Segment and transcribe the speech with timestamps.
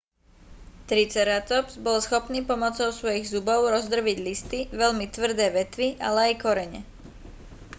[0.89, 6.81] triceratops bol schopný pomocou svojich zubov rozdrviť listy veľmi tvrdé vetvy ale aj korene